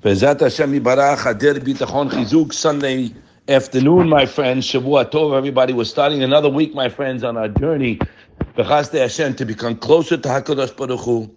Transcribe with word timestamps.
Bezat 0.00 0.38
Hashem 0.38 0.78
Yibarach, 0.78 1.24
Adir 1.24 1.58
Bitachon 1.58 2.08
Chizuk, 2.08 2.52
Sunday 2.52 3.12
afternoon, 3.48 4.08
my 4.08 4.26
friends. 4.26 4.64
Shavua 4.64 5.10
Tov, 5.10 5.36
everybody. 5.36 5.72
We're 5.72 5.82
starting 5.82 6.22
another 6.22 6.48
week, 6.48 6.72
my 6.72 6.88
friends, 6.88 7.24
on 7.24 7.36
our 7.36 7.48
journey, 7.48 7.98
Bechaste 8.56 8.96
Hashem, 8.96 9.34
to 9.34 9.44
become 9.44 9.74
closer 9.74 10.16
to 10.16 10.28
HaKadosh 10.28 10.76
Baruch 10.76 11.00
Hu, 11.00 11.28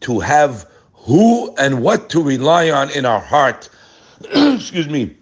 to 0.00 0.20
have 0.20 0.66
who 0.94 1.54
and 1.56 1.82
what 1.82 2.08
to 2.08 2.22
rely 2.22 2.70
on 2.70 2.88
in 2.92 3.04
our 3.04 3.20
heart. 3.20 3.68
Excuse 4.32 4.88
me. 4.88 5.14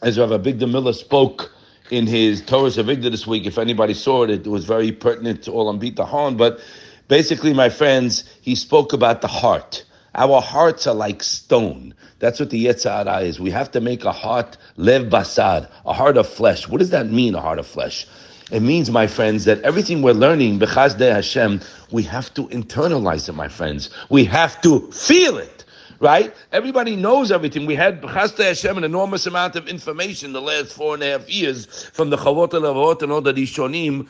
As 0.00 0.18
Rav 0.18 0.30
Avigdor 0.30 0.70
Miller 0.70 0.94
spoke 0.94 1.52
in 1.90 2.06
his 2.06 2.40
Torah 2.40 2.70
Avigdor 2.70 3.10
this 3.10 3.26
week, 3.26 3.44
if 3.44 3.58
anybody 3.58 3.92
saw 3.92 4.22
it, 4.22 4.30
it 4.30 4.46
was 4.46 4.64
very 4.64 4.90
pertinent 4.90 5.42
to 5.42 5.52
all 5.52 5.68
on 5.68 5.78
Bitachon, 5.78 6.38
but 6.38 6.60
basically, 7.08 7.52
my 7.52 7.68
friends, 7.68 8.24
he 8.40 8.54
spoke 8.54 8.94
about 8.94 9.20
the 9.20 9.28
heart 9.28 9.84
our 10.14 10.40
hearts 10.40 10.86
are 10.86 10.94
like 10.94 11.22
stone. 11.22 11.94
That's 12.18 12.38
what 12.38 12.50
the 12.50 12.66
Yetzer 12.66 13.04
Hara 13.04 13.20
is. 13.20 13.40
We 13.40 13.50
have 13.50 13.70
to 13.72 13.80
make 13.80 14.04
a 14.04 14.12
heart, 14.12 14.56
lev 14.76 15.06
basar, 15.06 15.68
a 15.86 15.92
heart 15.92 16.16
of 16.16 16.28
flesh. 16.28 16.68
What 16.68 16.78
does 16.78 16.90
that 16.90 17.08
mean, 17.08 17.34
a 17.34 17.40
heart 17.40 17.58
of 17.58 17.66
flesh? 17.66 18.06
It 18.50 18.60
means, 18.60 18.90
my 18.90 19.06
friends, 19.06 19.46
that 19.46 19.62
everything 19.62 20.02
we're 20.02 20.12
learning, 20.12 20.58
Bechazde 20.58 21.00
Hashem, 21.00 21.60
we 21.90 22.02
have 22.02 22.32
to 22.34 22.48
internalize 22.48 23.28
it, 23.28 23.32
my 23.32 23.48
friends. 23.48 23.88
We 24.10 24.24
have 24.24 24.60
to 24.60 24.90
feel 24.92 25.38
it, 25.38 25.64
right? 26.00 26.34
Everybody 26.52 26.94
knows 26.94 27.32
everything. 27.32 27.64
We 27.64 27.74
had 27.74 28.02
Bechazde 28.02 28.44
Hashem 28.44 28.76
an 28.76 28.84
enormous 28.84 29.26
amount 29.26 29.56
of 29.56 29.68
information 29.68 30.34
the 30.34 30.42
last 30.42 30.74
four 30.74 30.92
and 30.92 31.02
a 31.02 31.12
half 31.12 31.30
years 31.30 31.64
from 31.94 32.10
the 32.10 32.18
Chavot 32.18 32.50
Levot 32.50 33.00
and 33.02 33.10
all 33.10 33.22
the 33.22 33.32
Rishonim 33.32 34.06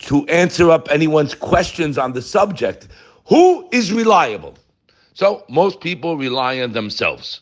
to 0.00 0.24
answer 0.28 0.70
up 0.70 0.88
anyone's 0.90 1.34
questions 1.34 1.98
on 1.98 2.12
the 2.12 2.22
subject. 2.22 2.86
Who 3.26 3.68
is 3.72 3.92
reliable? 3.92 4.54
So 5.14 5.44
most 5.48 5.80
people 5.80 6.16
rely 6.16 6.60
on 6.60 6.72
themselves. 6.72 7.40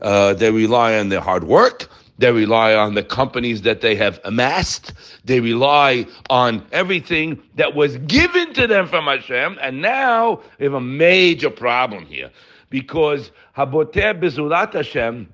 Uh, 0.00 0.34
they 0.34 0.50
rely 0.50 0.98
on 0.98 1.08
their 1.08 1.20
hard 1.20 1.44
work. 1.44 1.88
They 2.18 2.32
rely 2.32 2.74
on 2.74 2.94
the 2.94 3.02
companies 3.02 3.62
that 3.62 3.80
they 3.80 3.94
have 3.94 4.20
amassed. 4.24 4.92
They 5.24 5.40
rely 5.40 6.06
on 6.30 6.66
everything 6.72 7.40
that 7.54 7.74
was 7.74 7.96
given 7.98 8.52
to 8.54 8.66
them 8.66 8.88
from 8.88 9.04
Hashem. 9.04 9.56
And 9.60 9.80
now 9.80 10.40
we 10.58 10.64
have 10.64 10.74
a 10.74 10.80
major 10.80 11.50
problem 11.50 12.06
here 12.06 12.30
because 12.70 13.30
Haboteh 13.56 14.20
Bezulat 14.20 14.72
Hashem 14.72 15.32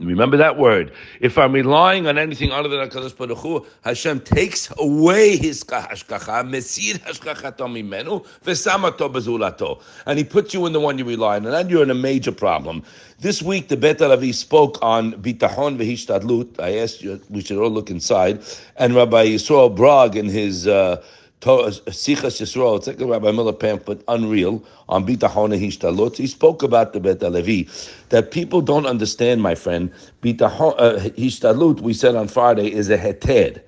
Remember 0.00 0.38
that 0.38 0.56
word. 0.56 0.92
If 1.20 1.36
I'm 1.36 1.52
relying 1.52 2.06
on 2.06 2.16
anything 2.16 2.52
other 2.52 2.70
than 2.70 2.88
Hakadosh 2.88 3.14
Baruch 3.14 3.36
Hu, 3.36 3.66
Hashem 3.82 4.20
takes 4.20 4.72
away 4.78 5.36
his 5.36 5.62
hashgacha, 5.62 6.48
mesir 6.48 6.94
hashgachato 7.00 7.68
mimenu, 7.68 8.24
v'samato 8.42 9.12
bezulato, 9.12 9.82
and 10.06 10.18
He 10.18 10.24
puts 10.24 10.54
you 10.54 10.64
in 10.64 10.72
the 10.72 10.80
one 10.80 10.96
you 10.96 11.04
rely 11.04 11.36
on, 11.36 11.44
and 11.44 11.52
then 11.52 11.68
you're 11.68 11.82
in 11.82 11.90
a 11.90 11.94
major 11.94 12.32
problem. 12.32 12.82
This 13.18 13.42
week, 13.42 13.68
the 13.68 13.76
Bet 13.76 13.98
Halevi 13.98 14.32
spoke 14.32 14.78
on 14.80 15.12
bitachon 15.22 15.76
v'hishtadlut. 15.76 16.58
I 16.58 16.78
asked 16.78 17.02
you, 17.02 17.20
we 17.28 17.42
should 17.42 17.58
all 17.58 17.70
look 17.70 17.90
inside, 17.90 18.42
and 18.76 18.94
Rabbi 18.94 19.26
Yisrael 19.26 19.76
Brog 19.76 20.16
in 20.16 20.30
his. 20.30 20.66
Uh, 20.66 21.02
Sichas 21.40 22.40
Yisrael, 22.40 22.76
it's 22.76 22.86
like 22.86 23.00
a 23.00 23.06
Rabbi 23.06 23.30
Miller 23.30 23.52
pamphlet, 23.52 24.04
unreal, 24.08 24.62
on 24.88 25.06
Bitachon 25.06 25.58
Hishtadlut. 25.58 26.16
He 26.16 26.26
spoke 26.26 26.62
about 26.62 26.92
the 26.92 27.00
Bet 27.00 27.22
Levi, 27.22 27.70
that 28.10 28.30
people 28.30 28.60
don't 28.60 28.86
understand, 28.86 29.40
my 29.40 29.54
friend. 29.54 29.90
Bitachon 30.22 30.74
uh, 30.78 30.98
Hishtadlut, 31.16 31.80
we 31.80 31.94
said 31.94 32.14
on 32.14 32.28
Friday, 32.28 32.70
is 32.72 32.90
a 32.90 32.98
heter. 32.98 33.62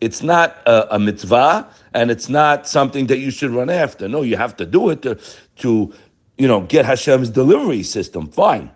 It's 0.00 0.22
not 0.22 0.56
a, 0.66 0.94
a, 0.94 0.98
mitzvah, 0.98 1.68
and 1.94 2.10
it's 2.10 2.28
not 2.28 2.66
something 2.66 3.06
that 3.08 3.18
you 3.18 3.30
should 3.30 3.50
run 3.50 3.70
after. 3.70 4.08
No, 4.08 4.22
you 4.22 4.36
have 4.36 4.56
to 4.56 4.64
do 4.64 4.88
it 4.88 5.02
to, 5.02 5.18
to 5.56 5.92
you 6.38 6.48
know, 6.48 6.62
get 6.62 6.86
Hashem's 6.86 7.28
delivery 7.28 7.82
system. 7.82 8.28
Fine. 8.28 8.70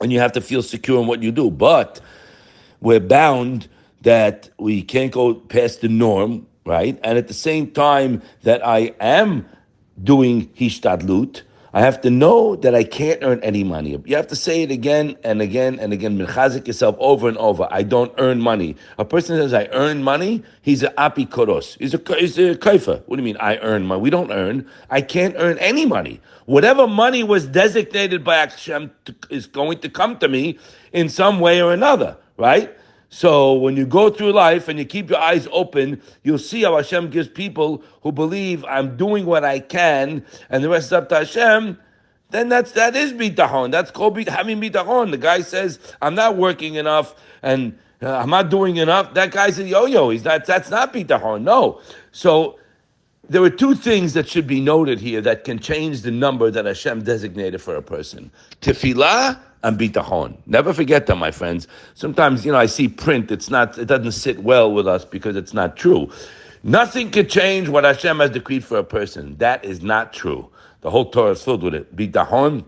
And 0.00 0.10
you 0.10 0.18
have 0.18 0.32
to 0.32 0.40
feel 0.40 0.62
secure 0.62 1.00
in 1.00 1.06
what 1.06 1.22
you 1.22 1.30
do. 1.30 1.50
But 1.50 2.00
we're 2.80 3.00
bound 3.00 3.68
that 4.00 4.48
we 4.58 4.82
can't 4.82 5.12
go 5.12 5.34
past 5.34 5.82
the 5.82 5.88
norm 5.88 6.46
right? 6.70 6.98
And 7.02 7.18
at 7.18 7.26
the 7.26 7.34
same 7.34 7.72
time 7.72 8.22
that 8.44 8.64
I 8.64 8.94
am 9.00 9.44
doing 10.02 10.46
hishtadlut, 10.50 11.42
I 11.72 11.80
have 11.80 12.00
to 12.02 12.10
know 12.10 12.56
that 12.56 12.74
I 12.74 12.84
can't 12.84 13.20
earn 13.22 13.40
any 13.42 13.62
money. 13.62 14.00
You 14.04 14.16
have 14.16 14.28
to 14.28 14.36
say 14.36 14.62
it 14.62 14.70
again 14.70 15.16
and 15.22 15.40
again 15.42 15.78
and 15.78 15.92
again. 15.92 16.16
Menchazik 16.18 16.66
yourself 16.66 16.96
over 16.98 17.28
and 17.28 17.36
over. 17.38 17.68
I 17.70 17.82
don't 17.82 18.12
earn 18.18 18.40
money. 18.40 18.76
A 18.98 19.04
person 19.04 19.36
says 19.36 19.52
I 19.52 19.68
earn 19.72 20.02
money. 20.02 20.42
He's 20.62 20.82
an 20.82 20.92
apikoros. 20.96 21.76
He's 21.78 21.94
a 21.94 22.00
he's 22.18 22.38
a 22.38 22.54
kaifa. 22.54 23.02
What 23.06 23.16
do 23.16 23.22
you 23.22 23.24
mean 23.24 23.36
I 23.38 23.56
earn 23.58 23.86
money? 23.86 24.00
We 24.00 24.10
don't 24.10 24.32
earn. 24.32 24.66
I 24.90 25.00
can't 25.00 25.34
earn 25.38 25.58
any 25.58 25.86
money. 25.86 26.20
Whatever 26.46 26.88
money 26.88 27.22
was 27.22 27.46
designated 27.46 28.24
by 28.24 28.36
Hashem 28.36 28.90
is 29.28 29.46
going 29.46 29.78
to 29.80 29.88
come 29.88 30.18
to 30.18 30.28
me 30.28 30.58
in 30.92 31.08
some 31.08 31.38
way 31.38 31.62
or 31.62 31.72
another. 31.72 32.16
Right? 32.36 32.74
So 33.10 33.54
when 33.54 33.76
you 33.76 33.86
go 33.86 34.08
through 34.08 34.32
life 34.32 34.68
and 34.68 34.78
you 34.78 34.84
keep 34.84 35.10
your 35.10 35.18
eyes 35.18 35.48
open, 35.50 36.00
you'll 36.22 36.38
see 36.38 36.62
how 36.62 36.76
Hashem 36.76 37.10
gives 37.10 37.28
people 37.28 37.82
who 38.02 38.12
believe 38.12 38.64
I'm 38.64 38.96
doing 38.96 39.26
what 39.26 39.44
I 39.44 39.58
can, 39.58 40.24
and 40.48 40.62
the 40.62 40.68
rest 40.68 40.86
is 40.86 40.92
up 40.92 41.08
to 41.10 41.16
Hashem. 41.16 41.76
Then 42.30 42.48
that's 42.48 42.70
that 42.72 42.94
is 42.94 43.12
bitachon. 43.12 43.72
That's 43.72 43.90
called 43.90 44.16
having 44.28 44.60
bitachon. 44.60 45.10
The 45.10 45.18
guy 45.18 45.40
says 45.40 45.80
I'm 46.00 46.14
not 46.14 46.36
working 46.36 46.76
enough 46.76 47.16
and 47.42 47.76
uh, 48.00 48.16
I'm 48.16 48.30
not 48.30 48.48
doing 48.48 48.76
enough. 48.76 49.12
That 49.14 49.32
guy's 49.32 49.58
a 49.58 49.64
yo-yo. 49.64 50.10
He's 50.10 50.24
not. 50.24 50.46
That's 50.46 50.70
not 50.70 50.94
bitachon. 50.94 51.42
No. 51.42 51.80
So 52.12 52.60
there 53.28 53.42
are 53.42 53.50
two 53.50 53.74
things 53.74 54.12
that 54.14 54.28
should 54.28 54.46
be 54.46 54.60
noted 54.60 55.00
here 55.00 55.20
that 55.22 55.42
can 55.42 55.58
change 55.58 56.02
the 56.02 56.12
number 56.12 56.52
that 56.52 56.64
Hashem 56.64 57.02
designated 57.02 57.60
for 57.60 57.74
a 57.74 57.82
person: 57.82 58.30
tefillah 58.60 59.40
and 59.62 59.78
bitachon. 59.78 60.36
Never 60.46 60.72
forget 60.72 61.06
that, 61.06 61.16
my 61.16 61.30
friends. 61.30 61.68
Sometimes, 61.94 62.44
you 62.46 62.52
know, 62.52 62.58
I 62.58 62.66
see 62.66 62.88
print, 62.88 63.30
it's 63.30 63.50
not, 63.50 63.78
it 63.78 63.86
doesn't 63.86 64.12
sit 64.12 64.42
well 64.42 64.72
with 64.72 64.88
us 64.88 65.04
because 65.04 65.36
it's 65.36 65.54
not 65.54 65.76
true. 65.76 66.10
Nothing 66.62 67.10
can 67.10 67.28
change 67.28 67.68
what 67.68 67.84
Hashem 67.84 68.18
has 68.20 68.30
decreed 68.30 68.64
for 68.64 68.78
a 68.78 68.84
person. 68.84 69.36
That 69.38 69.64
is 69.64 69.82
not 69.82 70.12
true. 70.12 70.48
The 70.82 70.90
whole 70.90 71.10
Torah 71.10 71.32
is 71.32 71.42
filled 71.42 71.62
with 71.62 71.74
it. 71.74 71.94
Bitachon 71.94 72.64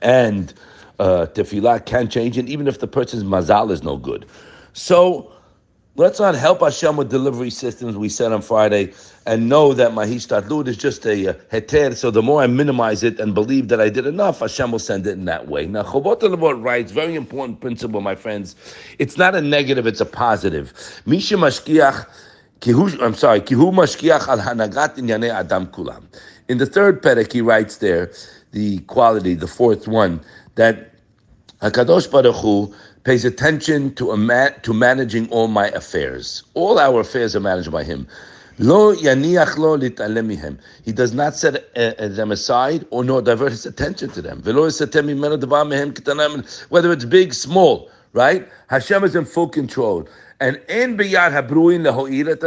and 0.00 0.52
uh, 0.98 1.26
tefillah 1.32 1.84
can 1.84 2.08
change 2.08 2.38
and 2.38 2.48
even 2.48 2.66
if 2.66 2.78
the 2.78 2.86
person's 2.86 3.24
mazal 3.24 3.70
is 3.70 3.82
no 3.82 3.96
good. 3.96 4.26
So, 4.74 5.32
Let's 5.94 6.18
not 6.18 6.34
help 6.34 6.60
Hashem 6.60 6.96
with 6.96 7.10
delivery 7.10 7.50
systems, 7.50 7.98
we 7.98 8.08
said 8.08 8.32
on 8.32 8.40
Friday, 8.40 8.94
and 9.26 9.50
know 9.50 9.74
that 9.74 9.92
my 9.92 10.06
hishtadlut 10.06 10.66
is 10.66 10.78
just 10.78 11.04
a 11.04 11.28
uh, 11.28 11.32
heter. 11.52 11.94
So 11.94 12.10
the 12.10 12.22
more 12.22 12.40
I 12.40 12.46
minimize 12.46 13.02
it 13.02 13.20
and 13.20 13.34
believe 13.34 13.68
that 13.68 13.78
I 13.78 13.90
did 13.90 14.06
enough, 14.06 14.40
Hashem 14.40 14.72
will 14.72 14.78
send 14.78 15.06
it 15.06 15.10
in 15.10 15.26
that 15.26 15.48
way. 15.48 15.66
Now, 15.66 15.82
Chovot 15.82 16.20
Levot 16.20 16.64
writes, 16.64 16.92
very 16.92 17.14
important 17.14 17.60
principle, 17.60 18.00
my 18.00 18.14
friends. 18.14 18.56
It's 18.98 19.18
not 19.18 19.34
a 19.34 19.42
negative, 19.42 19.86
it's 19.86 20.00
a 20.00 20.06
positive. 20.06 20.72
Misha 21.04 21.34
mashgiach, 21.34 22.06
I'm 23.02 23.14
sorry, 23.14 23.42
kihu 23.42 23.70
mashgiach 23.70 24.28
al 24.28 24.38
hanagat 24.38 24.96
inyane 24.96 25.28
adam 25.28 25.66
kulam. 25.66 26.04
In 26.48 26.56
the 26.56 26.64
third 26.64 27.02
perek, 27.02 27.30
he 27.30 27.42
writes 27.42 27.76
there, 27.76 28.10
the 28.52 28.78
quality, 28.78 29.34
the 29.34 29.46
fourth 29.46 29.86
one, 29.86 30.22
that 30.54 30.92
Hakadosh 31.62 32.10
Baruch 32.10 32.34
Hu 32.36 32.74
pays 33.04 33.24
attention 33.24 33.94
to, 33.94 34.16
ma- 34.16 34.50
to 34.62 34.72
managing 34.72 35.28
all 35.30 35.48
my 35.48 35.68
affairs. 35.68 36.42
All 36.54 36.78
our 36.78 37.00
affairs 37.00 37.34
are 37.34 37.40
managed 37.40 37.70
by 37.72 37.84
him. 37.84 38.06
He 38.58 38.64
does 40.92 41.14
not 41.14 41.34
set 41.34 41.56
uh, 41.56 41.80
uh, 41.80 42.08
them 42.08 42.30
aside 42.30 42.86
or 42.90 43.02
nor 43.02 43.22
divert 43.22 43.50
his 43.50 43.66
attention 43.66 44.10
to 44.10 44.22
them. 44.22 44.42
Whether 46.68 46.92
it's 46.92 47.04
big, 47.06 47.34
small, 47.34 47.90
right? 48.12 48.48
Hashem 48.68 49.04
is 49.04 49.16
in 49.16 49.24
full 49.24 49.48
control. 49.48 50.06
And 50.40 50.60
in 50.68 50.96
biyad 50.96 51.32
habruin 51.32 51.82
leho'ilat 51.82 52.42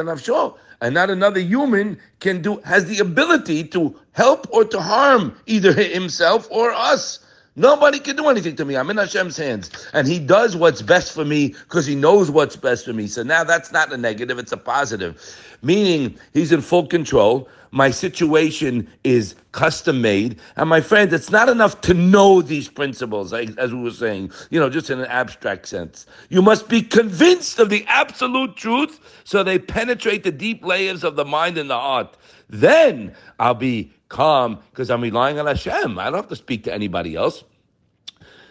and 0.81 0.93
not 0.93 1.09
another 1.09 1.39
human 1.39 1.97
can 2.19 2.41
do 2.41 2.57
has 2.65 2.85
the 2.85 2.99
ability 2.99 3.63
to 3.63 3.95
help 4.11 4.47
or 4.51 4.65
to 4.65 4.79
harm 4.79 5.35
either 5.45 5.73
himself 5.73 6.47
or 6.51 6.71
us. 6.71 7.19
Nobody 7.57 7.99
can 7.99 8.17
do 8.17 8.27
anything 8.27 8.55
to 8.57 8.65
me. 8.65 8.75
I'm 8.75 8.89
in 8.89 8.97
Hashem's 8.97 9.37
hands. 9.37 9.71
And 9.93 10.07
He 10.07 10.19
does 10.19 10.55
what's 10.57 10.81
best 10.81 11.13
for 11.13 11.23
me 11.23 11.49
because 11.49 11.85
He 11.85 11.95
knows 11.95 12.29
what's 12.29 12.55
best 12.55 12.85
for 12.85 12.93
me. 12.93 13.07
So 13.07 13.23
now 13.23 13.43
that's 13.43 13.71
not 13.71 13.93
a 13.93 13.97
negative, 13.97 14.39
it's 14.39 14.51
a 14.51 14.57
positive. 14.57 15.21
Meaning 15.61 16.17
He's 16.33 16.51
in 16.51 16.61
full 16.61 16.87
control. 16.87 17.47
My 17.71 17.91
situation 17.91 18.87
is 19.03 19.35
custom 19.51 20.01
made. 20.01 20.39
And 20.55 20.69
my 20.69 20.79
friends, 20.79 21.13
it's 21.13 21.29
not 21.29 21.49
enough 21.49 21.81
to 21.81 21.93
know 21.93 22.41
these 22.41 22.69
principles, 22.69 23.33
as 23.33 23.73
we 23.73 23.81
were 23.81 23.91
saying, 23.91 24.31
you 24.49 24.61
know, 24.61 24.69
just 24.69 24.89
in 24.89 24.99
an 24.99 25.07
abstract 25.07 25.67
sense. 25.67 26.05
You 26.29 26.41
must 26.41 26.69
be 26.69 26.81
convinced 26.81 27.59
of 27.59 27.69
the 27.69 27.85
absolute 27.87 28.55
truth 28.55 29.21
so 29.25 29.43
they 29.43 29.59
penetrate 29.59 30.23
the 30.23 30.31
deep 30.31 30.63
layers 30.63 31.03
of 31.03 31.17
the 31.17 31.25
mind 31.25 31.57
and 31.57 31.69
the 31.69 31.77
heart. 31.77 32.15
Then 32.49 33.13
I'll 33.39 33.53
be 33.53 33.93
calm 34.09 34.59
because 34.71 34.89
I'm 34.89 35.01
relying 35.01 35.39
on 35.39 35.47
Hashem. 35.47 35.99
I 35.99 36.05
don't 36.05 36.15
have 36.15 36.27
to 36.29 36.35
speak 36.35 36.63
to 36.65 36.73
anybody 36.73 37.15
else. 37.15 37.43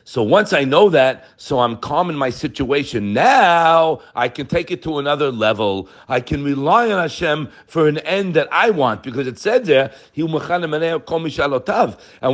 So 0.06 0.22
once 0.22 0.52
I 0.52 0.64
know 0.64 0.90
that, 0.90 1.24
so 1.38 1.60
I'm 1.60 1.78
calm 1.78 2.10
in 2.10 2.16
my 2.16 2.28
situation. 2.28 3.14
Now 3.14 4.02
I 4.14 4.28
can 4.28 4.46
take 4.46 4.70
it 4.70 4.82
to 4.82 4.98
another 4.98 5.32
level. 5.32 5.88
I 6.08 6.20
can 6.20 6.44
rely 6.44 6.90
on 6.90 7.00
Hashem 7.00 7.48
for 7.66 7.88
an 7.88 7.96
end 7.98 8.34
that 8.34 8.46
I 8.52 8.68
want 8.68 9.02
because 9.02 9.26
it 9.26 9.38
said 9.38 9.64
there, 9.64 9.90
and 10.14 10.34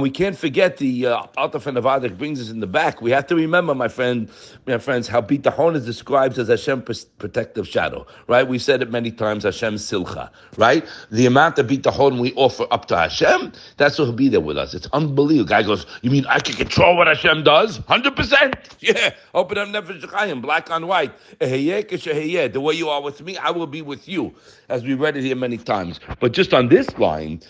we 0.02 0.10
can't 0.10 0.36
forget 0.36 0.78
the 0.78 1.06
uh, 1.06 1.22
Alta 1.36 1.60
Fenavadik 1.60 2.18
brings 2.18 2.40
us 2.40 2.50
in 2.50 2.58
the 2.58 2.66
back. 2.66 3.00
We 3.00 3.12
have 3.12 3.28
to 3.28 3.36
remember, 3.36 3.72
my 3.72 3.86
friend, 3.86 4.28
my 4.66 4.78
friends, 4.78 5.06
how 5.06 5.20
Bitachon 5.20 5.76
is 5.76 5.86
described 5.86 6.38
as 6.38 6.48
Hashem's 6.48 7.04
protective 7.04 7.68
shadow, 7.68 8.04
right? 8.26 8.48
We 8.48 8.58
said 8.58 8.82
it 8.82 8.90
many 8.90 9.12
times, 9.12 9.44
Hashem 9.44 9.76
Tzilcha, 9.76 10.28
right? 10.56 10.84
The 11.12 11.26
amount 11.26 11.60
of 11.60 11.68
Bitachon 11.68 12.18
we 12.18 12.32
offer 12.34 12.66
up 12.72 12.86
to 12.86 12.96
Hashem, 12.96 13.52
that's 13.76 13.96
what 13.96 14.06
will 14.06 14.12
be 14.12 14.28
there 14.28 14.40
with 14.40 14.58
us. 14.58 14.74
It's 14.74 14.88
unbelievable. 14.92 15.48
Guy 15.48 15.62
goes, 15.62 15.86
you 16.02 16.10
mean 16.10 16.26
I 16.26 16.40
can 16.40 16.56
control 16.56 16.96
what 16.96 17.06
Hashem 17.06 17.44
does? 17.44 17.59
Does? 17.66 17.78
100%. 17.80 18.54
Yeah. 18.82 19.10
Open 19.34 19.58
up 19.58 19.68
Nefesh 19.68 20.10
Chaim, 20.10 20.40
black 20.40 20.70
on 20.70 20.86
white. 20.86 21.12
The 21.38 22.52
way 22.54 22.74
you 22.74 22.88
are 22.88 23.02
with 23.02 23.20
me, 23.20 23.36
I 23.36 23.50
will 23.50 23.66
be 23.66 23.82
with 23.82 24.08
you, 24.08 24.34
as 24.70 24.82
we 24.84 24.94
read 24.94 25.18
it 25.18 25.24
here 25.24 25.36
many 25.36 25.58
times. 25.58 26.00
But 26.18 26.32
just 26.32 26.54
on 26.54 26.68
this 26.68 26.88
line, 26.96 27.42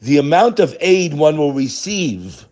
the 0.00 0.16
amount 0.16 0.60
of 0.60 0.74
aid 0.80 1.12
one 1.12 1.36
will 1.36 1.52
receive 1.52 2.46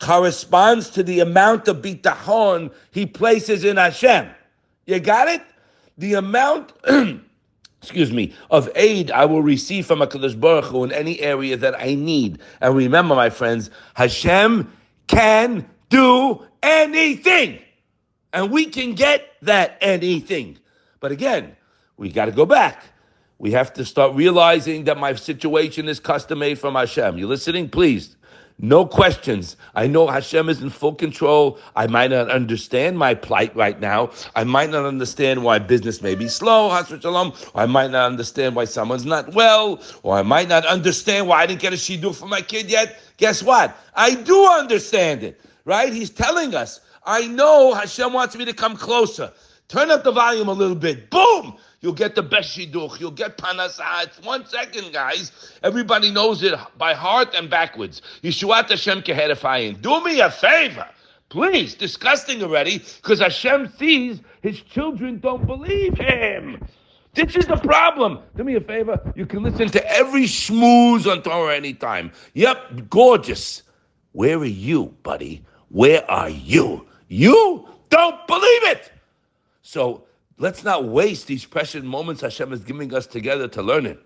corresponds 0.00 0.90
to 0.90 1.02
the 1.02 1.20
amount 1.20 1.66
of 1.66 1.78
bitachon 1.78 2.70
he 2.90 3.06
places 3.06 3.64
in 3.64 3.78
Hashem. 3.78 4.28
You 4.84 5.00
got 5.00 5.28
it? 5.28 5.42
The 5.96 6.14
amount, 6.14 6.74
excuse 7.82 8.12
me, 8.12 8.34
of 8.50 8.68
aid 8.74 9.10
I 9.12 9.24
will 9.24 9.42
receive 9.42 9.86
from 9.86 10.00
HaKadosh 10.00 10.38
Baruch 10.38 10.66
Hu 10.66 10.84
in 10.84 10.92
any 10.92 11.20
area 11.20 11.56
that 11.56 11.74
I 11.80 11.94
need. 11.94 12.38
And 12.60 12.76
remember, 12.76 13.14
my 13.14 13.30
friends, 13.30 13.70
Hashem 13.94 14.70
can 15.06 15.66
do 15.88 16.42
anything. 16.62 17.60
And 18.32 18.50
we 18.50 18.66
can 18.66 18.94
get 18.94 19.28
that 19.42 19.78
anything. 19.80 20.58
But 21.00 21.12
again, 21.12 21.56
we 21.96 22.10
got 22.10 22.26
to 22.26 22.32
go 22.32 22.46
back. 22.46 22.82
We 23.38 23.52
have 23.52 23.72
to 23.74 23.84
start 23.84 24.14
realizing 24.14 24.84
that 24.84 24.98
my 24.98 25.14
situation 25.14 25.88
is 25.88 26.00
custom 26.00 26.40
made 26.40 26.58
from 26.58 26.74
Hashem. 26.74 27.18
You 27.18 27.26
listening? 27.26 27.68
Please. 27.68 28.16
No 28.60 28.84
questions. 28.84 29.56
I 29.76 29.86
know 29.86 30.08
Hashem 30.08 30.48
is 30.48 30.60
in 30.60 30.70
full 30.70 30.94
control. 30.94 31.60
I 31.76 31.86
might 31.86 32.10
not 32.10 32.28
understand 32.28 32.98
my 32.98 33.14
plight 33.14 33.54
right 33.54 33.78
now. 33.78 34.10
I 34.34 34.42
might 34.42 34.70
not 34.70 34.84
understand 34.84 35.44
why 35.44 35.60
business 35.60 36.02
may 36.02 36.16
be 36.16 36.26
slow, 36.26 36.68
Shalom. 36.84 37.32
I 37.54 37.66
might 37.66 37.92
not 37.92 38.06
understand 38.06 38.56
why 38.56 38.64
someone's 38.64 39.06
not 39.06 39.32
well. 39.32 39.80
Or 40.02 40.18
I 40.18 40.22
might 40.22 40.48
not 40.48 40.66
understand 40.66 41.28
why 41.28 41.42
I 41.42 41.46
didn't 41.46 41.60
get 41.60 41.72
a 41.72 41.76
shidduch 41.76 42.16
for 42.16 42.26
my 42.26 42.40
kid 42.40 42.68
yet. 42.68 43.00
Guess 43.16 43.44
what? 43.44 43.78
I 43.94 44.16
do 44.16 44.44
understand 44.48 45.22
it 45.22 45.40
right? 45.68 45.92
He's 45.92 46.10
telling 46.10 46.54
us, 46.54 46.80
I 47.04 47.26
know 47.26 47.74
Hashem 47.74 48.12
wants 48.12 48.34
me 48.34 48.46
to 48.46 48.54
come 48.54 48.74
closer. 48.76 49.30
Turn 49.68 49.90
up 49.90 50.02
the 50.02 50.10
volume 50.10 50.48
a 50.48 50.52
little 50.52 50.74
bit. 50.74 51.10
Boom! 51.10 51.58
You'll 51.82 51.92
get 51.92 52.14
the 52.14 52.22
best 52.22 52.56
shidduch. 52.56 52.98
You'll 52.98 53.10
get 53.10 53.36
parnassah. 53.36 54.04
It's 54.04 54.20
one 54.22 54.46
second, 54.46 54.94
guys. 54.94 55.30
Everybody 55.62 56.10
knows 56.10 56.42
it 56.42 56.58
by 56.78 56.94
heart 56.94 57.34
and 57.34 57.50
backwards. 57.50 58.00
Yeshuat 58.22 58.70
Hashem 58.70 59.02
keherefayim. 59.02 59.82
Do 59.82 60.02
me 60.02 60.20
a 60.20 60.30
favor. 60.30 60.88
Please, 61.28 61.74
disgusting 61.74 62.42
already, 62.42 62.78
because 62.78 63.20
Hashem 63.20 63.70
sees 63.78 64.20
his 64.40 64.62
children 64.62 65.20
don't 65.20 65.46
believe 65.46 65.98
him. 65.98 66.66
This 67.12 67.36
is 67.36 67.46
the 67.46 67.56
problem. 67.56 68.20
Do 68.36 68.44
me 68.44 68.54
a 68.54 68.60
favor. 68.62 68.98
You 69.14 69.26
can 69.26 69.42
listen 69.42 69.68
to 69.68 69.90
every 69.90 70.24
schmooze 70.24 71.06
on 71.06 71.22
Torah 71.22 71.54
anytime. 71.54 72.10
Yep, 72.32 72.88
gorgeous. 72.88 73.62
Where 74.12 74.38
are 74.38 74.44
you, 74.46 74.94
buddy? 75.02 75.44
Where 75.70 76.08
are 76.10 76.30
you? 76.30 76.86
You 77.08 77.68
don't 77.90 78.26
believe 78.26 78.64
it. 78.64 78.92
So 79.62 80.04
let's 80.38 80.64
not 80.64 80.84
waste 80.84 81.26
these 81.26 81.44
precious 81.44 81.82
moments 81.82 82.22
Hashem 82.22 82.52
is 82.52 82.64
giving 82.64 82.94
us 82.94 83.06
together 83.06 83.48
to 83.48 83.62
learn 83.62 83.86
it. 83.86 84.00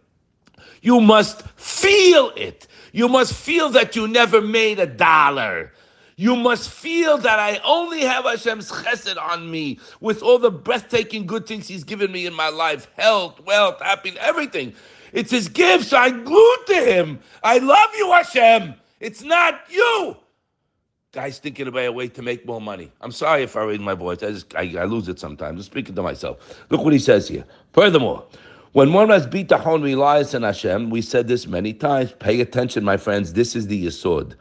You 0.80 1.00
must 1.00 1.42
feel 1.52 2.32
it. 2.36 2.66
You 2.92 3.08
must 3.08 3.34
feel 3.34 3.68
that 3.70 3.94
you 3.96 4.08
never 4.08 4.40
made 4.40 4.78
a 4.78 4.86
dollar. 4.86 5.72
You 6.16 6.36
must 6.36 6.70
feel 6.70 7.18
that 7.18 7.38
I 7.38 7.60
only 7.64 8.02
have 8.02 8.24
Hashem's 8.24 8.70
chesed 8.70 9.20
on 9.20 9.50
me 9.50 9.78
with 10.00 10.22
all 10.22 10.38
the 10.38 10.50
breathtaking 10.50 11.26
good 11.26 11.46
things 11.46 11.66
He's 11.68 11.84
given 11.84 12.12
me 12.12 12.26
in 12.26 12.34
my 12.34 12.48
life 12.48 12.88
health, 12.96 13.40
wealth, 13.46 13.80
happiness, 13.80 14.20
everything. 14.22 14.74
It's 15.12 15.30
His 15.30 15.48
gifts. 15.48 15.92
I'm 15.92 16.24
glued 16.24 16.66
to 16.66 16.74
Him. 16.74 17.20
I 17.42 17.58
love 17.58 17.90
you, 17.96 18.12
Hashem. 18.12 18.74
It's 19.00 19.22
not 19.22 19.62
you. 19.70 20.16
Guys 21.12 21.38
thinking 21.38 21.68
about 21.68 21.84
a 21.84 21.92
way 21.92 22.08
to 22.08 22.22
make 22.22 22.46
more 22.46 22.58
money. 22.58 22.90
I'm 23.02 23.12
sorry 23.12 23.42
if 23.42 23.54
I 23.54 23.64
raise 23.64 23.80
my 23.80 23.92
voice. 23.92 24.22
I 24.22 24.30
just 24.30 24.56
I, 24.56 24.74
I 24.78 24.84
lose 24.84 25.08
it 25.08 25.20
sometimes. 25.20 25.58
I'm 25.58 25.62
speaking 25.62 25.94
to 25.94 26.02
myself. 26.02 26.64
Look 26.70 26.82
what 26.82 26.94
he 26.94 26.98
says 26.98 27.28
here. 27.28 27.44
Furthermore, 27.74 28.24
when 28.72 28.94
one 28.94 29.10
has 29.10 29.26
bitachon 29.26 29.82
relies 29.82 30.34
on 30.34 30.42
Hashem, 30.42 30.88
we 30.88 31.02
said 31.02 31.28
this 31.28 31.46
many 31.46 31.74
times. 31.74 32.14
Pay 32.18 32.40
attention, 32.40 32.82
my 32.82 32.96
friends. 32.96 33.34
This 33.34 33.54
is 33.54 33.66
the 33.66 33.84
yisod. 33.84 34.36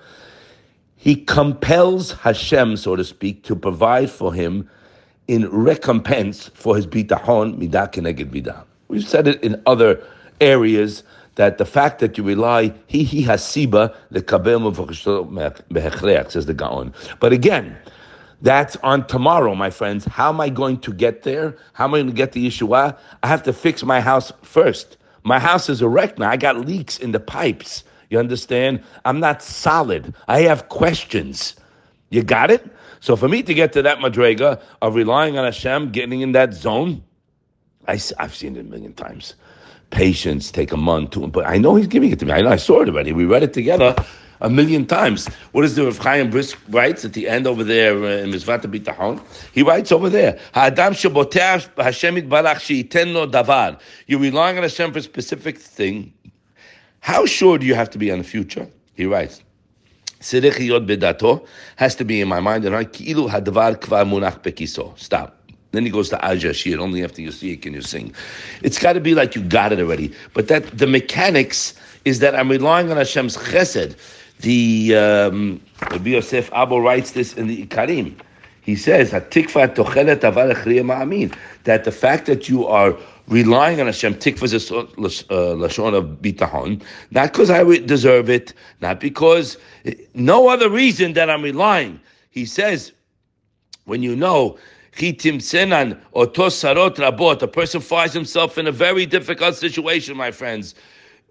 He 0.95 1.17
compels 1.17 2.13
Hashem, 2.13 2.77
so 2.77 2.95
to 2.95 3.03
speak, 3.03 3.43
to 3.43 3.55
provide 3.57 4.09
for 4.09 4.33
him 4.33 4.69
in 5.27 5.49
recompense 5.49 6.47
for 6.53 6.77
his 6.77 6.87
bitachon 6.87 7.57
midah 7.57 7.91
keneged 7.91 8.31
midah. 8.31 8.63
We've 8.87 9.05
said 9.05 9.27
it 9.27 9.43
in 9.43 9.61
other 9.65 10.01
areas 10.39 11.03
that 11.35 11.57
the 11.57 11.65
fact 11.65 11.99
that 11.99 12.17
you 12.17 12.23
rely, 12.23 12.73
he 12.87 13.03
he 13.03 13.21
has 13.23 13.41
siba 13.41 13.95
the 14.09 14.21
kabel 14.21 14.73
says 16.31 16.45
the 16.45 16.53
Gaon. 16.53 16.93
But 17.19 17.33
again, 17.33 17.77
that's 18.41 18.75
on 18.77 19.07
tomorrow, 19.07 19.55
my 19.55 19.69
friends. 19.69 20.05
How 20.05 20.29
am 20.29 20.41
I 20.41 20.49
going 20.49 20.79
to 20.79 20.93
get 20.93 21.23
there? 21.23 21.55
How 21.73 21.85
am 21.85 21.93
I 21.93 21.97
going 21.99 22.07
to 22.07 22.13
get 22.13 22.31
the 22.31 22.47
Yeshua? 22.47 22.97
I 23.23 23.27
have 23.27 23.43
to 23.43 23.53
fix 23.53 23.83
my 23.83 24.01
house 24.01 24.31
first. 24.41 24.97
My 25.23 25.39
house 25.39 25.69
is 25.69 25.81
a 25.81 25.87
wreck 25.87 26.17
now. 26.17 26.29
I 26.29 26.37
got 26.37 26.57
leaks 26.65 26.97
in 26.97 27.11
the 27.11 27.19
pipes. 27.19 27.83
You 28.09 28.19
understand? 28.19 28.83
I'm 29.05 29.19
not 29.19 29.41
solid. 29.41 30.13
I 30.27 30.41
have 30.41 30.69
questions. 30.69 31.55
You 32.09 32.23
got 32.23 32.51
it? 32.51 32.65
So 32.99 33.15
for 33.15 33.27
me 33.29 33.41
to 33.43 33.53
get 33.53 33.71
to 33.73 33.81
that 33.83 33.99
madrega 33.99 34.61
of 34.81 34.95
relying 34.95 35.37
on 35.37 35.45
Hashem, 35.45 35.91
getting 35.91 36.21
in 36.21 36.33
that 36.33 36.53
zone, 36.53 37.03
I, 37.87 37.99
I've 38.19 38.35
seen 38.35 38.57
it 38.57 38.61
a 38.61 38.63
million 38.63 38.93
times 38.93 39.35
patience, 39.91 40.51
take 40.51 40.71
a 40.71 40.77
month, 40.77 41.11
two, 41.11 41.27
but 41.27 41.45
I 41.45 41.57
know 41.57 41.75
he's 41.75 41.87
giving 41.87 42.11
it 42.11 42.19
to 42.19 42.25
me. 42.25 42.31
I 42.33 42.41
know 42.41 42.49
I 42.49 42.55
saw 42.55 42.81
it 42.81 42.89
already. 42.89 43.11
We 43.11 43.25
read 43.25 43.43
it 43.43 43.53
together 43.53 43.95
a 44.41 44.49
million 44.49 44.85
times. 44.85 45.27
What 45.51 45.63
is 45.63 45.75
the 45.75 45.85
Rav 45.85 45.97
Chaim 45.99 46.29
Brisk 46.29 46.57
writes 46.69 47.05
at 47.05 47.13
the 47.13 47.29
end 47.29 47.45
over 47.47 47.63
there 47.63 47.95
uh, 47.95 48.23
in 48.23 48.31
Mizvat 48.31 48.61
Bitachon? 48.61 49.21
He 49.53 49.61
writes 49.61 49.91
over 49.91 50.09
there, 50.09 50.39
Ha'adam 50.53 50.93
sheboteach 50.93 51.69
Hashem 51.77 52.15
itbarach 52.15 52.59
she'iten 52.59 53.13
lo 53.13 53.27
davar. 53.27 53.79
You're 54.07 54.19
relying 54.19 54.57
on 54.57 54.63
Hashem 54.63 54.91
for 54.91 54.99
a 54.99 55.03
specific 55.03 55.59
thing. 55.59 56.13
How 57.01 57.25
sure 57.25 57.57
do 57.57 57.65
you 57.65 57.75
have 57.75 57.89
to 57.91 57.97
be 57.97 58.11
on 58.11 58.17
the 58.19 58.23
future? 58.23 58.67
He 58.95 59.05
writes, 59.05 59.41
Sirich 60.19 60.57
bedato 60.85 61.45
has 61.77 61.95
to 61.95 62.05
be 62.05 62.21
in 62.21 62.27
my 62.27 62.39
mind, 62.39 62.65
and 62.65 62.75
I 62.75 62.85
ki'ilu 62.85 63.29
hadavar 63.29 63.75
kvar 63.79 64.05
munach 64.05 64.43
bekiso. 64.43 64.97
Stop. 64.97 65.40
Then 65.71 65.85
he 65.85 65.89
goes 65.89 66.09
to 66.09 66.25
Az 66.25 66.43
Yashir. 66.43 66.77
Only 66.79 67.03
after 67.03 67.21
you 67.21 67.31
see 67.31 67.51
it 67.53 67.61
can 67.61 67.73
you 67.73 67.81
sing. 67.81 68.13
It's 68.61 68.79
got 68.79 68.93
to 68.93 68.99
be 68.99 69.15
like 69.15 69.35
you 69.35 69.43
got 69.43 69.71
it 69.71 69.79
already. 69.79 70.13
But 70.33 70.47
that 70.49 70.77
the 70.77 70.87
mechanics 70.87 71.73
is 72.05 72.19
that 72.19 72.35
I'm 72.35 72.49
relying 72.49 72.91
on 72.91 72.97
Hashem's 72.97 73.37
chesed. 73.37 73.95
The 74.39 74.95
um, 74.95 75.61
Rabbi 75.91 76.09
Yosef 76.11 76.51
Albo 76.51 76.79
writes 76.79 77.11
this 77.11 77.33
in 77.33 77.47
the 77.47 77.65
Ikarim. 77.65 78.15
He 78.63 78.75
says, 78.75 79.09
that 79.11 79.31
the 81.83 81.91
fact 81.91 82.25
that 82.25 82.49
you 82.49 82.67
are 82.67 82.97
relying 83.27 83.79
on 83.79 83.85
Hashem, 83.87 84.15
tikva 84.15 84.43
is 84.43 84.71
a 84.71 84.77
uh, 84.77 84.85
lashon 85.55 85.95
of 85.95 86.05
bitachon, 86.21 86.83
not 87.09 87.31
because 87.31 87.49
I 87.49 87.63
deserve 87.63 88.29
it, 88.29 88.53
not 88.81 88.99
because 88.99 89.57
no 90.13 90.47
other 90.47 90.69
reason 90.69 91.13
that 91.13 91.29
I'm 91.29 91.41
relying. 91.41 91.99
He 92.29 92.45
says, 92.45 92.91
when 93.85 94.03
you 94.03 94.15
know 94.15 94.59
Chitim 94.93 95.37
Senan 95.37 95.99
or 96.11 96.27
Tosarot 96.27 96.95
Rabot. 96.95 97.41
A 97.41 97.47
person 97.47 97.81
finds 97.81 98.13
himself 98.13 98.57
in 98.57 98.67
a 98.67 98.71
very 98.71 99.05
difficult 99.05 99.55
situation, 99.55 100.17
my 100.17 100.31
friends. 100.31 100.75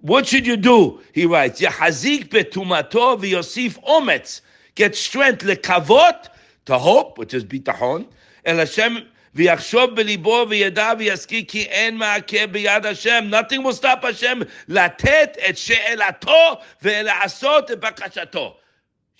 What 0.00 0.26
should 0.26 0.46
you 0.46 0.56
do? 0.56 1.00
He 1.12 1.26
writes, 1.26 1.60
Yahazik 1.60 2.28
betumato 2.28 3.20
v'yosif 3.20 3.82
ometz. 3.84 4.40
Get 4.74 4.96
strength, 4.96 5.44
lekavot, 5.44 6.28
to 6.66 6.78
hope, 6.78 7.18
which 7.18 7.34
is 7.34 7.44
bitachon, 7.44 8.06
el 8.44 8.56
Hashem 8.56 9.06
ויחשוב 9.34 9.94
בליבו 9.94 10.46
וידע 10.48 10.92
ויסקי 10.98 11.46
כי 11.46 11.62
אין 11.62 11.96
מעכב 11.96 12.52
ביד 12.52 12.86
השם. 12.86 13.30
Nothing 13.30 13.64
will 13.64 13.82
stop 13.82 14.06
השם 14.06 14.38
לתת 14.68 15.36
את 15.48 15.58
שאלתו 15.58 16.56
ולעשות 16.82 17.70
את 17.70 17.80
בקשתו. 17.80 18.56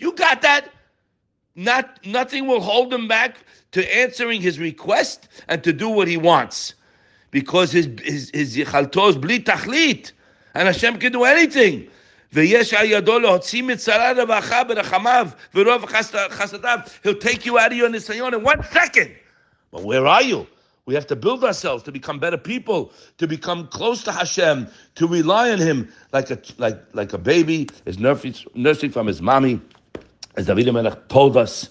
You 0.01 0.09
got 0.17 0.43
that? 0.43 0.80
Not 1.55 2.05
nothing 2.07 2.47
will 2.47 2.61
hold 2.61 2.93
him 2.93 3.09
back 3.09 3.37
to 3.73 3.97
answering 3.97 4.41
his 4.41 4.59
request 4.59 5.29
and 5.49 5.63
to 5.65 5.73
do 5.73 5.89
what 5.89 6.09
he 6.09 6.17
wants, 6.17 6.75
because 7.31 7.73
his 7.73 7.89
his 8.03 8.31
his 8.33 8.57
yichalto 8.57 9.11
is 9.11 9.17
bli 9.17 9.41
tachlit, 9.41 10.13
and 10.55 10.67
Hashem 10.67 10.99
can 10.99 11.13
do 11.13 11.25
anything. 11.25 11.89
He'll 12.33 12.55
take 12.55 12.65
you 17.47 17.59
out 17.59 17.73
of 17.73 17.79
your 17.79 17.89
nisayon 17.89 18.33
in 18.35 18.43
one 18.45 18.63
second. 18.71 19.11
But 19.73 19.83
where 19.83 20.07
are 20.07 20.23
you? 20.23 20.47
We 20.87 20.95
have 20.95 21.07
to 21.09 21.17
build 21.17 21.45
ourselves 21.45 21.83
to 21.85 21.93
become 21.93 22.19
better 22.19 22.39
people, 22.39 22.93
to 23.19 23.27
become 23.27 23.67
close 23.69 24.03
to 24.05 24.13
Hashem, 24.13 24.69
to 24.97 25.07
rely 25.07 25.51
on 25.51 25.59
Him 25.59 25.93
like 26.13 26.31
a 26.31 26.41
like 26.59 26.81
like 26.95 27.13
a 27.13 27.19
baby 27.19 27.69
is 27.85 27.99
nursing 27.99 28.35
nursing 28.55 28.91
from 28.91 29.07
his 29.07 29.21
mommy 29.21 29.61
as 30.37 30.47
David 30.47 30.73
Melech 30.73 31.09
told 31.09 31.37
us. 31.37 31.69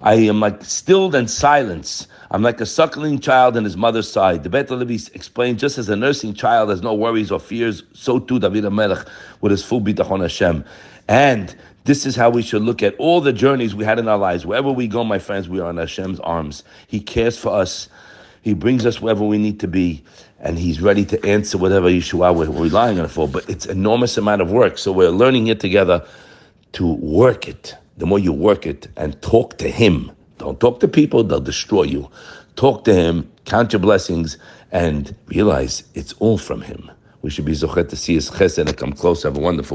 I 0.00 0.14
am 0.14 0.40
like 0.40 0.62
stilled 0.62 1.14
and 1.14 1.30
silence. 1.30 2.06
I'm 2.30 2.42
like 2.42 2.60
a 2.60 2.66
suckling 2.66 3.18
child 3.18 3.56
in 3.56 3.64
his 3.64 3.76
mother's 3.76 4.10
side. 4.10 4.42
The 4.42 4.50
Bet 4.50 4.70
Levi 4.70 4.98
explained, 5.14 5.58
just 5.58 5.78
as 5.78 5.88
a 5.88 5.96
nursing 5.96 6.34
child 6.34 6.68
has 6.68 6.82
no 6.82 6.92
worries 6.92 7.30
or 7.30 7.40
fears, 7.40 7.82
so 7.92 8.18
too 8.18 8.38
David 8.38 8.70
Melech 8.70 9.06
with 9.40 9.52
his 9.52 9.64
full 9.64 9.80
bitachon 9.80 10.20
Hashem. 10.20 10.64
And 11.08 11.56
this 11.84 12.04
is 12.04 12.16
how 12.16 12.30
we 12.30 12.42
should 12.42 12.62
look 12.62 12.82
at 12.82 12.94
all 12.96 13.20
the 13.20 13.32
journeys 13.32 13.74
we 13.74 13.84
had 13.84 13.98
in 13.98 14.08
our 14.08 14.18
lives. 14.18 14.44
Wherever 14.44 14.70
we 14.70 14.86
go, 14.86 15.04
my 15.04 15.18
friends, 15.18 15.48
we 15.48 15.60
are 15.60 15.70
in 15.70 15.76
Hashem's 15.76 16.20
arms. 16.20 16.64
He 16.88 17.00
cares 17.00 17.38
for 17.38 17.50
us. 17.50 17.88
He 18.42 18.54
brings 18.54 18.84
us 18.84 19.00
wherever 19.00 19.24
we 19.24 19.38
need 19.38 19.60
to 19.60 19.68
be, 19.68 20.04
and 20.40 20.58
He's 20.58 20.80
ready 20.80 21.04
to 21.06 21.24
answer 21.24 21.58
whatever 21.58 21.88
Yeshua 21.88 22.34
we're 22.34 22.50
relying 22.50 23.00
on 23.00 23.08
for. 23.08 23.26
But 23.28 23.48
it's 23.48 23.66
enormous 23.66 24.18
amount 24.18 24.42
of 24.42 24.50
work. 24.50 24.78
So 24.78 24.92
we're 24.92 25.10
learning 25.10 25.46
here 25.46 25.54
together 25.54 26.06
to 26.72 26.92
work 26.94 27.48
it. 27.48 27.76
The 27.98 28.06
more 28.06 28.18
you 28.18 28.32
work 28.32 28.66
it 28.66 28.88
and 28.96 29.20
talk 29.22 29.58
to 29.58 29.70
Him, 29.70 30.12
don't 30.38 30.60
talk 30.60 30.80
to 30.80 30.88
people, 30.88 31.24
they'll 31.24 31.40
destroy 31.40 31.84
you. 31.84 32.10
Talk 32.56 32.84
to 32.84 32.94
Him, 32.94 33.30
count 33.46 33.72
your 33.72 33.80
blessings, 33.80 34.38
and 34.70 35.14
realize 35.28 35.84
it's 35.94 36.12
all 36.14 36.38
from 36.38 36.60
Him. 36.62 36.90
We 37.22 37.30
should 37.30 37.46
be 37.46 37.52
zochet 37.52 37.88
to 37.88 37.96
see 37.96 38.14
His 38.14 38.30
chesed 38.30 38.58
and 38.58 38.76
come 38.76 38.92
close. 38.92 39.22
Have 39.24 39.36
a 39.36 39.40
wonderful 39.40 39.74